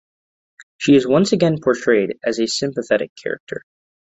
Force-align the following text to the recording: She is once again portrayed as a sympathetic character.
She 0.79 0.95
is 0.95 1.05
once 1.05 1.31
again 1.31 1.59
portrayed 1.63 2.17
as 2.23 2.39
a 2.39 2.47
sympathetic 2.47 3.11
character. 3.15 3.61